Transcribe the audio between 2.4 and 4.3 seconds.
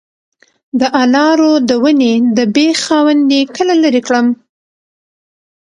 بیخ خاوندې کله لرې کړم؟